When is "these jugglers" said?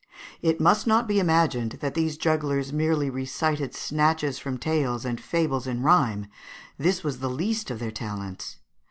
1.93-2.73